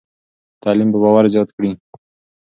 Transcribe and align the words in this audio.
تعلیم 0.63 0.89
به 0.91 0.97
باور 1.03 1.25
زیات 1.33 1.49
کړي. 1.55 1.71